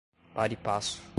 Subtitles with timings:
[0.33, 1.01] pari passu